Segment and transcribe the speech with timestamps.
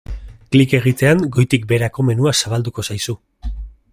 [0.53, 3.19] Klik egitean goitik-beherako menua zabalduko zaizu.